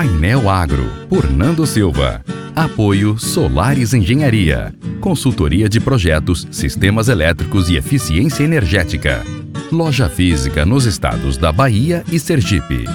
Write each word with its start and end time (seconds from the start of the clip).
Painel 0.00 0.48
Agro, 0.48 0.86
por 1.10 1.30
Nando 1.30 1.66
Silva. 1.66 2.24
Apoio 2.56 3.18
Solares 3.18 3.92
Engenharia. 3.92 4.74
Consultoria 4.98 5.68
de 5.68 5.78
projetos, 5.78 6.48
sistemas 6.50 7.08
elétricos 7.08 7.68
e 7.68 7.76
eficiência 7.76 8.42
energética. 8.42 9.22
Loja 9.70 10.08
física 10.08 10.64
nos 10.64 10.86
estados 10.86 11.36
da 11.36 11.52
Bahia 11.52 12.02
e 12.10 12.18
Sergipe. 12.18 12.86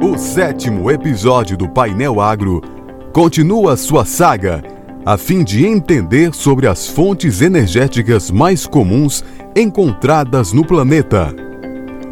O 0.00 0.16
sétimo 0.16 0.90
episódio 0.90 1.58
do 1.58 1.68
Painel 1.68 2.18
Agro 2.18 2.62
continua 3.12 3.76
sua 3.76 4.06
saga 4.06 4.62
a 5.04 5.16
fim 5.16 5.44
de 5.44 5.64
entender 5.64 6.34
sobre 6.34 6.66
as 6.66 6.88
fontes 6.88 7.40
energéticas 7.40 8.28
mais 8.28 8.66
comuns 8.66 9.22
encontradas 9.56 10.52
no 10.52 10.66
planeta. 10.66 11.34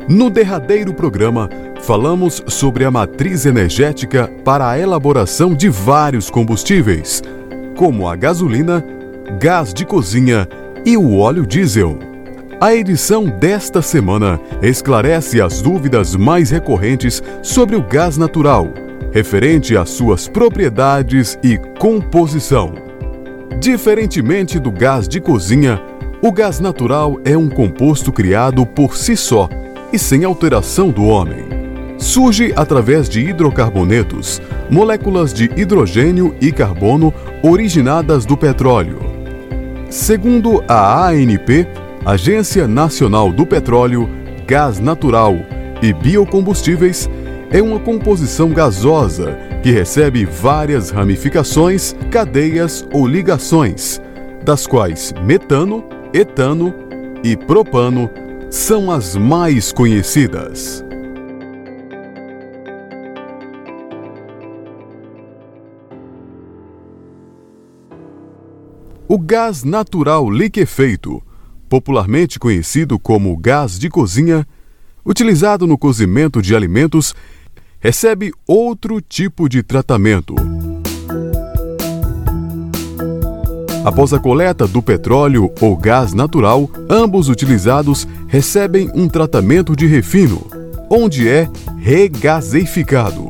No 0.08 0.30
derradeiro 0.30 0.94
programa, 0.94 1.50
falamos 1.82 2.42
sobre 2.48 2.86
a 2.86 2.90
matriz 2.90 3.44
energética 3.44 4.32
para 4.42 4.70
a 4.70 4.78
elaboração 4.78 5.54
de 5.54 5.68
vários 5.68 6.30
combustíveis, 6.30 7.22
como 7.76 8.08
a 8.08 8.16
gasolina, 8.16 8.82
gás 9.38 9.74
de 9.74 9.84
cozinha 9.84 10.48
e 10.86 10.96
o 10.96 11.18
óleo 11.18 11.46
diesel. 11.46 11.98
A 12.58 12.74
edição 12.74 13.24
desta 13.24 13.82
semana 13.82 14.40
esclarece 14.62 15.38
as 15.38 15.60
dúvidas 15.60 16.16
mais 16.16 16.50
recorrentes 16.50 17.22
sobre 17.42 17.76
o 17.76 17.82
gás 17.82 18.16
natural, 18.16 18.68
referente 19.12 19.76
às 19.76 19.90
suas 19.90 20.26
propriedades 20.28 21.38
e 21.42 21.58
composição. 21.78 22.72
Diferentemente 23.60 24.58
do 24.58 24.70
gás 24.70 25.06
de 25.06 25.20
cozinha, 25.20 25.80
o 26.22 26.32
gás 26.32 26.60
natural 26.60 27.18
é 27.24 27.36
um 27.36 27.48
composto 27.48 28.12
criado 28.12 28.64
por 28.64 28.96
si 28.96 29.16
só 29.16 29.48
e 29.92 29.98
sem 29.98 30.24
alteração 30.24 30.90
do 30.90 31.04
homem. 31.04 31.44
Surge 31.98 32.52
através 32.56 33.08
de 33.08 33.20
hidrocarbonetos, 33.20 34.40
moléculas 34.70 35.32
de 35.32 35.44
hidrogênio 35.56 36.34
e 36.40 36.50
carbono 36.50 37.14
originadas 37.42 38.26
do 38.26 38.36
petróleo. 38.36 38.98
Segundo 39.88 40.62
a 40.66 41.08
ANP, 41.08 41.66
Agência 42.04 42.66
Nacional 42.66 43.32
do 43.32 43.46
Petróleo, 43.46 44.08
Gás 44.46 44.80
Natural 44.80 45.36
e 45.80 45.92
Biocombustíveis, 45.92 47.08
é 47.50 47.62
uma 47.62 47.78
composição 47.78 48.50
gasosa 48.50 49.38
que 49.62 49.70
recebe 49.70 50.24
várias 50.24 50.90
ramificações, 50.90 51.94
cadeias 52.10 52.86
ou 52.92 53.06
ligações, 53.06 54.02
das 54.42 54.66
quais 54.66 55.14
metano, 55.24 55.84
etano 56.16 56.72
e 57.24 57.36
propano 57.36 58.08
são 58.48 58.88
as 58.88 59.16
mais 59.16 59.72
conhecidas. 59.72 60.84
O 69.08 69.18
gás 69.18 69.64
natural 69.64 70.30
liquefeito, 70.30 71.20
popularmente 71.68 72.38
conhecido 72.38 72.96
como 72.96 73.36
gás 73.36 73.76
de 73.76 73.90
cozinha, 73.90 74.46
utilizado 75.04 75.66
no 75.66 75.76
cozimento 75.76 76.40
de 76.40 76.54
alimentos, 76.54 77.12
recebe 77.80 78.32
outro 78.46 79.00
tipo 79.00 79.48
de 79.48 79.64
tratamento 79.64 80.36
Após 83.84 84.14
a 84.14 84.18
coleta 84.18 84.66
do 84.66 84.80
petróleo 84.80 85.52
ou 85.60 85.76
gás 85.76 86.14
natural, 86.14 86.70
ambos 86.88 87.28
utilizados 87.28 88.08
recebem 88.26 88.90
um 88.94 89.06
tratamento 89.06 89.76
de 89.76 89.86
refino, 89.86 90.46
onde 90.88 91.28
é 91.28 91.46
regaseificado. 91.78 93.28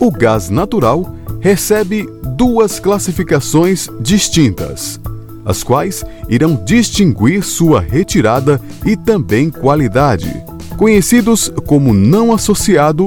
O 0.00 0.10
gás 0.10 0.50
natural 0.50 1.14
recebe 1.40 2.08
duas 2.36 2.80
classificações 2.80 3.88
distintas, 4.00 5.00
as 5.44 5.62
quais 5.62 6.04
irão 6.28 6.60
distinguir 6.64 7.44
sua 7.44 7.80
retirada 7.80 8.60
e 8.84 8.96
também 8.96 9.50
qualidade, 9.50 10.34
conhecidos 10.76 11.48
como 11.64 11.94
não 11.94 12.32
associado 12.32 13.04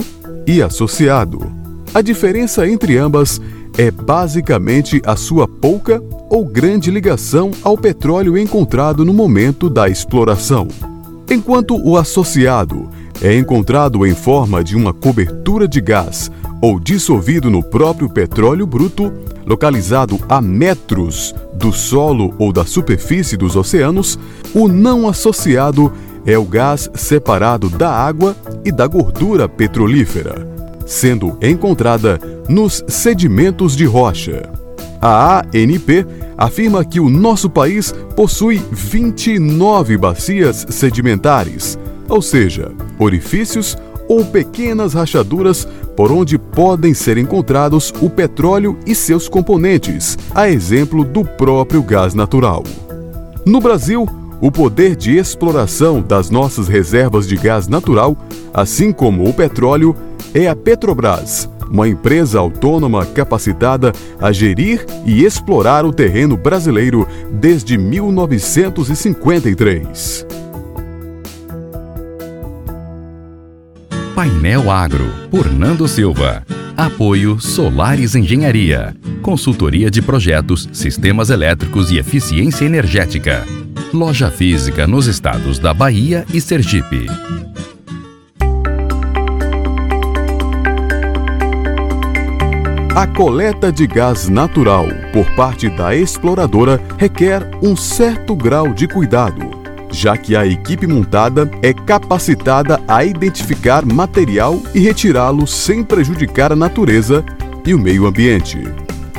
e 0.47 0.61
associado. 0.61 1.51
A 1.93 2.01
diferença 2.01 2.65
entre 2.67 2.97
ambas 2.97 3.41
é 3.77 3.89
basicamente 3.89 5.01
a 5.05 5.15
sua 5.15 5.47
pouca 5.47 6.01
ou 6.29 6.45
grande 6.45 6.91
ligação 6.91 7.51
ao 7.63 7.77
petróleo 7.77 8.37
encontrado 8.37 9.03
no 9.03 9.13
momento 9.13 9.69
da 9.69 9.89
exploração. 9.89 10.67
Enquanto 11.29 11.75
o 11.77 11.97
associado 11.97 12.89
é 13.21 13.35
encontrado 13.35 14.05
em 14.05 14.13
forma 14.13 14.63
de 14.63 14.75
uma 14.75 14.93
cobertura 14.93 15.67
de 15.67 15.81
gás 15.81 16.29
ou 16.61 16.79
dissolvido 16.79 17.49
no 17.49 17.63
próprio 17.63 18.09
petróleo 18.09 18.65
bruto, 18.65 19.11
localizado 19.45 20.19
a 20.29 20.41
metros 20.41 21.33
do 21.53 21.71
solo 21.71 22.33
ou 22.37 22.53
da 22.53 22.65
superfície 22.65 23.35
dos 23.35 23.55
oceanos, 23.55 24.19
o 24.53 24.67
não 24.67 25.07
associado 25.07 25.91
é 26.25 26.37
o 26.37 26.45
gás 26.45 26.89
separado 26.95 27.69
da 27.69 27.89
água 27.89 28.35
e 28.63 28.71
da 28.71 28.87
gordura 28.87 29.49
petrolífera, 29.49 30.52
sendo 30.93 31.37
encontrada 31.41 32.19
nos 32.47 32.83
sedimentos 32.87 33.75
de 33.75 33.85
rocha. 33.85 34.49
A 35.01 35.39
ANP 35.39 36.05
afirma 36.37 36.85
que 36.85 36.99
o 36.99 37.09
nosso 37.09 37.49
país 37.49 37.93
possui 38.15 38.61
29 38.71 39.97
bacias 39.97 40.65
sedimentares, 40.69 41.77
ou 42.07 42.21
seja, 42.21 42.71
orifícios 42.99 43.75
ou 44.07 44.23
pequenas 44.23 44.93
rachaduras 44.93 45.67
por 45.95 46.11
onde 46.11 46.37
podem 46.37 46.93
ser 46.93 47.17
encontrados 47.17 47.93
o 48.01 48.09
petróleo 48.09 48.77
e 48.85 48.93
seus 48.93 49.27
componentes, 49.27 50.17
a 50.33 50.49
exemplo 50.49 51.03
do 51.03 51.25
próprio 51.25 51.81
gás 51.81 52.13
natural. 52.13 52.63
No 53.45 53.59
Brasil, 53.59 54.07
o 54.39 54.51
poder 54.51 54.95
de 54.95 55.17
exploração 55.17 56.01
das 56.01 56.29
nossas 56.29 56.67
reservas 56.67 57.27
de 57.27 57.35
gás 57.35 57.67
natural, 57.67 58.17
assim 58.53 58.91
como 58.91 59.27
o 59.27 59.33
petróleo, 59.33 59.95
é 60.33 60.47
a 60.47 60.55
Petrobras, 60.55 61.47
uma 61.69 61.87
empresa 61.87 62.39
autônoma 62.39 63.05
capacitada 63.05 63.93
a 64.19 64.31
gerir 64.31 64.83
e 65.05 65.23
explorar 65.23 65.85
o 65.85 65.93
terreno 65.93 66.35
brasileiro 66.35 67.07
desde 67.31 67.77
1953. 67.77 70.25
Painel 74.15 74.71
Agro, 74.71 75.05
por 75.29 75.51
Nando 75.51 75.87
Silva. 75.87 76.43
Apoio 76.77 77.39
Solares 77.39 78.15
Engenharia. 78.15 78.95
Consultoria 79.21 79.91
de 79.91 80.01
projetos, 80.01 80.69
sistemas 80.71 81.29
elétricos 81.29 81.91
e 81.91 81.97
eficiência 81.97 82.63
energética. 82.65 83.45
Loja 83.93 84.31
física 84.31 84.87
nos 84.87 85.07
estados 85.07 85.59
da 85.59 85.73
Bahia 85.73 86.25
e 86.33 86.39
Sergipe. 86.41 87.05
A 92.95 93.07
coleta 93.07 93.71
de 93.71 93.87
gás 93.87 94.29
natural 94.29 94.85
por 95.11 95.25
parte 95.31 95.67
da 95.67 95.95
exploradora 95.95 96.79
requer 96.95 97.49
um 97.59 97.75
certo 97.75 98.35
grau 98.35 98.71
de 98.71 98.87
cuidado, 98.87 99.49
já 99.89 100.15
que 100.15 100.35
a 100.35 100.45
equipe 100.45 100.85
montada 100.85 101.49
é 101.63 101.73
capacitada 101.73 102.79
a 102.87 103.03
identificar 103.03 103.83
material 103.83 104.61
e 104.75 104.79
retirá-lo 104.79 105.47
sem 105.47 105.83
prejudicar 105.83 106.51
a 106.51 106.55
natureza 106.55 107.25
e 107.65 107.73
o 107.73 107.79
meio 107.79 108.05
ambiente. 108.05 108.59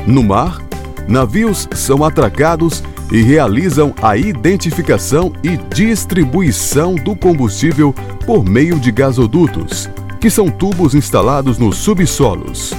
No 0.07 0.23
mar, 0.23 0.61
navios 1.05 1.67
são 1.75 2.01
atracados 2.01 2.81
e 3.11 3.21
realizam 3.21 3.93
a 4.01 4.15
identificação 4.15 5.33
e 5.43 5.57
distribuição 5.57 6.95
do 6.95 7.13
combustível 7.13 7.93
por 8.25 8.45
meio 8.45 8.79
de 8.79 8.89
gasodutos, 8.89 9.89
que 10.21 10.29
são 10.29 10.49
tubos 10.49 10.95
instalados 10.95 11.57
nos 11.57 11.75
subsolos. 11.75 12.73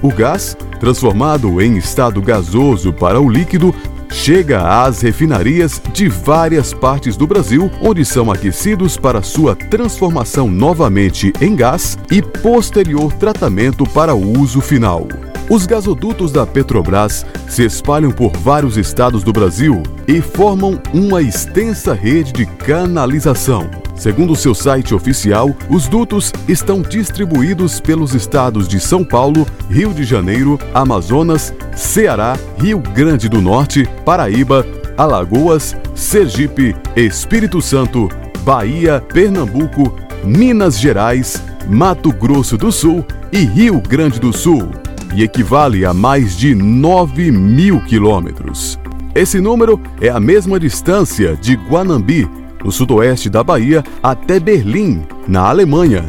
O 0.00 0.08
gás, 0.08 0.56
transformado 0.78 1.60
em 1.60 1.76
estado 1.76 2.22
gasoso 2.22 2.92
para 2.92 3.20
o 3.20 3.28
líquido, 3.28 3.74
chega 4.10 4.84
às 4.84 5.02
refinarias 5.02 5.82
de 5.92 6.08
várias 6.08 6.72
partes 6.72 7.16
do 7.16 7.26
Brasil, 7.26 7.70
onde 7.80 8.04
são 8.04 8.30
aquecidos 8.30 8.96
para 8.96 9.22
sua 9.22 9.56
transformação 9.56 10.48
novamente 10.48 11.32
em 11.40 11.56
gás 11.56 11.98
e 12.10 12.22
posterior 12.22 13.12
tratamento 13.12 13.84
para 13.84 14.14
o 14.14 14.38
uso 14.38 14.60
final. 14.60 15.06
Os 15.50 15.66
gasodutos 15.66 16.30
da 16.30 16.46
Petrobras 16.46 17.24
se 17.48 17.64
espalham 17.64 18.10
por 18.10 18.36
vários 18.36 18.76
estados 18.76 19.24
do 19.24 19.32
Brasil 19.32 19.82
e 20.06 20.20
formam 20.20 20.80
uma 20.92 21.22
extensa 21.22 21.94
rede 21.94 22.32
de 22.32 22.46
canalização. 22.46 23.87
Segundo 23.98 24.36
seu 24.36 24.54
site 24.54 24.94
oficial, 24.94 25.54
os 25.68 25.88
dutos 25.88 26.32
estão 26.46 26.82
distribuídos 26.82 27.80
pelos 27.80 28.14
estados 28.14 28.68
de 28.68 28.78
São 28.78 29.04
Paulo, 29.04 29.44
Rio 29.68 29.92
de 29.92 30.04
Janeiro, 30.04 30.56
Amazonas, 30.72 31.52
Ceará, 31.74 32.38
Rio 32.60 32.78
Grande 32.78 33.28
do 33.28 33.42
Norte, 33.42 33.88
Paraíba, 34.04 34.64
Alagoas, 34.96 35.76
Sergipe, 35.96 36.76
Espírito 36.94 37.60
Santo, 37.60 38.08
Bahia, 38.44 39.00
Pernambuco, 39.12 39.92
Minas 40.24 40.78
Gerais, 40.78 41.42
Mato 41.68 42.12
Grosso 42.12 42.56
do 42.56 42.70
Sul 42.70 43.04
e 43.32 43.38
Rio 43.38 43.80
Grande 43.80 44.20
do 44.20 44.32
Sul, 44.32 44.68
e 45.12 45.24
equivale 45.24 45.84
a 45.84 45.92
mais 45.92 46.36
de 46.36 46.54
9 46.54 47.32
mil 47.32 47.80
quilômetros. 47.80 48.78
Esse 49.12 49.40
número 49.40 49.80
é 50.00 50.08
a 50.08 50.20
mesma 50.20 50.60
distância 50.60 51.34
de 51.34 51.56
Guanambi, 51.56 52.37
no 52.64 52.72
sudoeste 52.72 53.30
da 53.30 53.42
Bahia, 53.42 53.84
até 54.02 54.40
Berlim, 54.40 55.04
na 55.26 55.48
Alemanha. 55.48 56.08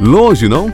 Longe, 0.00 0.48
não? 0.48 0.72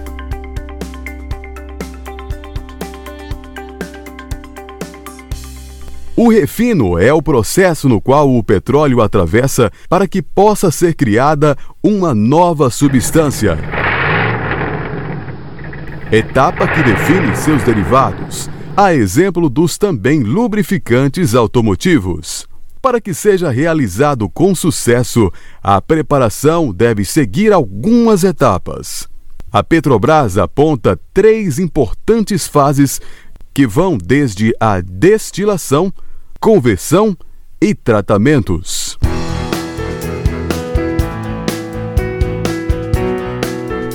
O 6.16 6.30
refino 6.30 6.96
é 6.96 7.12
o 7.12 7.20
processo 7.20 7.88
no 7.88 8.00
qual 8.00 8.32
o 8.32 8.42
petróleo 8.42 9.02
atravessa 9.02 9.70
para 9.88 10.06
que 10.06 10.22
possa 10.22 10.70
ser 10.70 10.94
criada 10.94 11.56
uma 11.82 12.14
nova 12.14 12.70
substância. 12.70 13.58
Etapa 16.12 16.68
que 16.68 16.82
define 16.84 17.34
seus 17.34 17.64
derivados, 17.64 18.48
a 18.76 18.94
exemplo 18.94 19.50
dos 19.50 19.76
também 19.76 20.22
lubrificantes 20.22 21.34
automotivos. 21.34 22.46
Para 22.84 23.00
que 23.00 23.14
seja 23.14 23.48
realizado 23.48 24.28
com 24.28 24.54
sucesso, 24.54 25.32
a 25.62 25.80
preparação 25.80 26.70
deve 26.70 27.02
seguir 27.02 27.50
algumas 27.50 28.24
etapas. 28.24 29.08
A 29.50 29.64
Petrobras 29.64 30.36
aponta 30.36 31.00
três 31.14 31.58
importantes 31.58 32.46
fases 32.46 33.00
que 33.54 33.66
vão 33.66 33.96
desde 33.96 34.54
a 34.60 34.82
destilação, 34.82 35.90
conversão 36.38 37.16
e 37.58 37.74
tratamentos. 37.74 38.98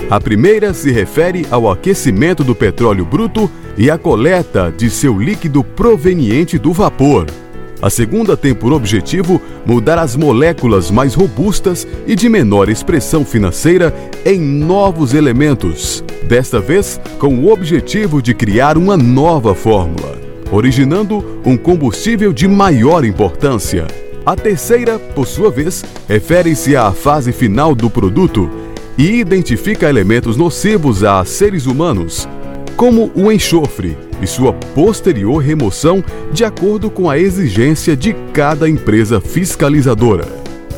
A 0.10 0.20
primeira 0.20 0.74
se 0.74 0.92
refere 0.92 1.46
ao 1.52 1.70
aquecimento 1.70 2.44
do 2.44 2.56
petróleo 2.56 3.06
bruto 3.06 3.52
e 3.78 3.92
à 3.92 4.00
coleta 4.00 4.74
de 4.76 4.90
seu 4.90 5.16
líquido 5.20 5.64
proveniente 5.64 6.58
do 6.58 6.74
vapor. 6.74 7.28
A 7.82 7.90
segunda 7.90 8.36
tem 8.36 8.54
por 8.54 8.74
objetivo 8.74 9.42
mudar 9.66 9.98
as 9.98 10.14
moléculas 10.16 10.92
mais 10.92 11.14
robustas 11.14 11.88
e 12.06 12.14
de 12.14 12.28
menor 12.28 12.68
expressão 12.68 13.24
financeira 13.24 13.96
em 14.26 14.38
novos 14.38 15.14
elementos, 15.14 16.04
desta 16.28 16.60
vez 16.60 17.00
com 17.18 17.40
o 17.40 17.52
objetivo 17.52 18.22
de 18.22 18.34
criar 18.34 18.78
uma 18.78 18.98
nova 18.98 19.56
fórmula, 19.56 20.18
originando 20.52 21.42
um 21.46 21.56
combustível 21.56 22.34
de 22.34 22.50
maior 22.50 23.06
importância. 23.06 23.88
A 24.26 24.36
terceira, 24.36 25.00
por 25.00 25.26
sua 25.26 25.50
vez, 25.50 25.86
refere-se 26.08 26.76
à 26.76 26.92
fase 26.92 27.32
final 27.32 27.74
do 27.74 27.90
produto 27.90 28.50
e 28.98 29.20
identifica 29.20 29.90
elementos 29.90 30.36
nocivos 30.36 31.06
a 31.06 31.24
seres 31.24 31.66
humanos, 31.66 32.28
como 32.80 33.12
o 33.14 33.30
enxofre 33.30 33.98
e 34.22 34.26
sua 34.26 34.54
posterior 34.54 35.44
remoção 35.44 36.02
de 36.32 36.46
acordo 36.46 36.90
com 36.90 37.10
a 37.10 37.20
exigência 37.20 37.94
de 37.94 38.14
cada 38.32 38.70
empresa 38.70 39.20
fiscalizadora. 39.20 40.26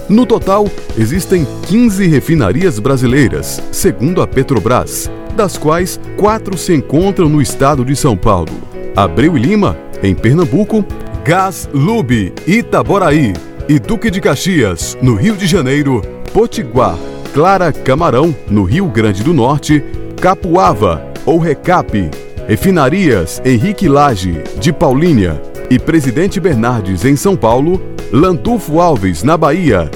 No 0.09 0.25
total, 0.25 0.67
existem 0.97 1.45
15 1.67 2.07
refinarias 2.07 2.79
brasileiras, 2.79 3.61
segundo 3.71 4.19
a 4.19 4.25
Petrobras, 4.25 5.11
das 5.35 5.59
quais 5.59 5.99
quatro 6.17 6.57
se 6.57 6.73
encontram 6.73 7.29
no 7.29 7.39
estado 7.39 7.85
de 7.85 7.95
São 7.95 8.17
Paulo: 8.17 8.51
Abreu 8.95 9.37
e 9.37 9.39
Lima, 9.39 9.77
em 10.01 10.15
Pernambuco, 10.15 10.83
Gás 11.23 11.69
Lube, 11.71 12.33
Itaboraí 12.47 13.31
e 13.69 13.77
Duque 13.77 14.09
de 14.09 14.19
Caxias, 14.19 14.97
no 15.03 15.13
Rio 15.13 15.37
de 15.37 15.45
Janeiro, 15.45 16.01
Potiguar, 16.33 16.97
Clara 17.31 17.71
Camarão, 17.71 18.35
no 18.49 18.63
Rio 18.63 18.87
Grande 18.87 19.21
do 19.21 19.35
Norte, 19.35 19.83
Capuava, 20.19 21.10
ou 21.25 21.39
Recap, 21.39 22.09
Refinarias 22.47 23.41
Henrique 23.45 23.87
Lage, 23.87 24.43
de 24.59 24.73
Paulínia, 24.73 25.41
e 25.69 25.79
Presidente 25.79 26.37
Bernardes, 26.37 27.05
em 27.05 27.15
São 27.15 27.35
Paulo, 27.35 27.81
Lantufo 28.11 28.81
Alves, 28.81 29.23
na 29.23 29.37
Bahia, 29.37 29.89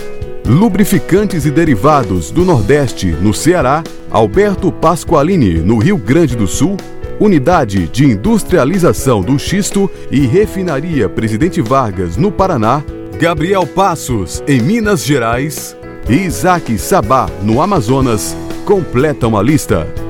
Lubrificantes 0.48 1.46
e 1.46 1.52
Derivados 1.52 2.32
do 2.32 2.46
Nordeste, 2.46 3.08
no 3.08 3.34
Ceará, 3.34 3.84
Alberto 4.10 4.72
Pasqualini, 4.72 5.56
no 5.56 5.78
Rio 5.78 5.98
Grande 5.98 6.36
do 6.36 6.48
Sul, 6.48 6.78
Unidade 7.20 7.88
de 7.88 8.06
Industrialização 8.06 9.22
do 9.22 9.38
Xisto 9.38 9.90
e 10.10 10.26
Refinaria 10.26 11.10
Presidente 11.10 11.62
Vargas, 11.62 12.16
no 12.16 12.32
Paraná, 12.32 12.82
Gabriel 13.20 13.66
Passos, 13.66 14.44
em 14.48 14.62
Minas 14.62 15.04
Gerais, 15.04 15.76
e 16.08 16.14
Isaac 16.14 16.78
Sabá, 16.78 17.28
no 17.42 17.62
Amazonas, 17.62 18.38
completam 18.66 19.36
a 19.36 19.42
lista. 19.42 20.05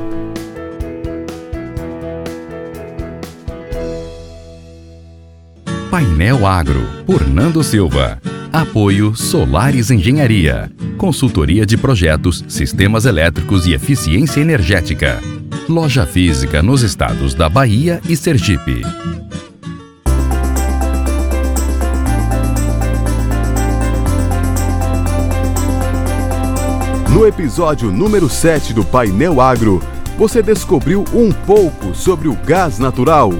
Painel 5.95 6.45
Agro, 6.45 6.85
por 7.05 7.25
Nando 7.25 7.63
Silva. 7.63 8.21
Apoio 8.51 9.15
Solares 9.15 9.89
Engenharia. 9.89 10.69
Consultoria 10.97 11.65
de 11.65 11.77
projetos, 11.77 12.43
sistemas 12.49 13.05
elétricos 13.05 13.65
e 13.65 13.71
eficiência 13.71 14.41
energética. 14.41 15.21
Loja 15.69 16.05
física 16.05 16.61
nos 16.61 16.81
estados 16.81 17.33
da 17.33 17.47
Bahia 17.47 18.01
e 18.09 18.17
Sergipe. 18.17 18.81
No 27.09 27.25
episódio 27.25 27.89
número 27.89 28.27
7 28.27 28.73
do 28.73 28.83
Painel 28.83 29.39
Agro, 29.39 29.81
você 30.17 30.43
descobriu 30.43 31.05
um 31.13 31.31
pouco 31.31 31.95
sobre 31.95 32.27
o 32.27 32.35
gás 32.35 32.79
natural 32.79 33.31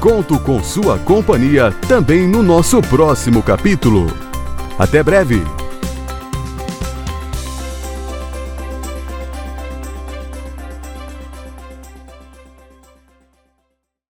Conto 0.00 0.38
com 0.40 0.62
sua 0.62 0.98
companhia 0.98 1.70
também 1.86 2.26
no 2.26 2.42
nosso 2.42 2.80
próximo 2.82 3.42
capítulo. 3.42 4.06
Até 4.78 5.02
breve. 5.02 5.61